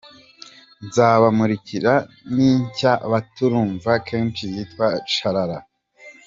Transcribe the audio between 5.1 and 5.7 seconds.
‘Chalala’.